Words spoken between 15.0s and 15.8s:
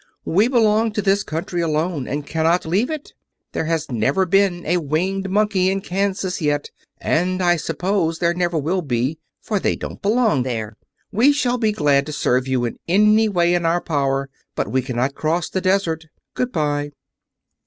cross the